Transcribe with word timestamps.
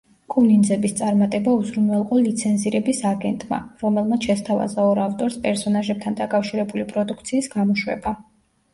კუ 0.33 0.43
ნინძების 0.43 0.95
წარმატება 0.99 1.53
უზრუნველყო 1.57 2.21
ლიცენზირების 2.29 3.03
აგენტმა, 3.11 3.61
რომელმაც 3.85 4.27
შესთავაზა 4.31 4.89
ორ 4.95 5.05
ავტორს 5.07 5.41
პერსონაჟებთან 5.47 6.21
დაკავშირებული 6.25 6.91
პროდუქციის 6.97 7.57
გამოშვება. 7.59 8.21